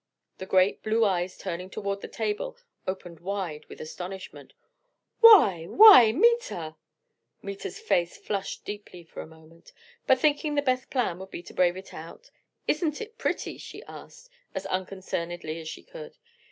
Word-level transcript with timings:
The 0.39 0.47
great 0.47 0.81
blue 0.81 1.05
eyes 1.05 1.37
turning 1.37 1.69
toward 1.69 2.01
the 2.01 2.07
table 2.07 2.57
opened 2.87 3.19
wide 3.19 3.67
with 3.67 3.79
astonishment. 3.79 4.55
"Why, 5.19 5.65
why, 5.67 6.11
Meta!" 6.11 6.75
Meta's 7.43 7.79
face 7.79 8.17
flushed 8.17 8.65
deeply 8.65 9.03
for 9.03 9.21
a 9.21 9.27
moment, 9.27 9.71
but 10.07 10.17
thinking 10.19 10.55
the 10.55 10.63
best 10.63 10.89
plan 10.89 11.19
would 11.19 11.29
be 11.29 11.43
to 11.43 11.53
brave 11.53 11.77
it 11.77 11.93
out, 11.93 12.31
"Isn't 12.67 12.99
it 12.99 13.19
pretty?" 13.19 13.59
she 13.59 13.83
asked, 13.83 14.31
as 14.55 14.65
unconcernedly 14.65 15.59
as 15.59 15.67
she 15.69 15.83
could. 15.83 16.17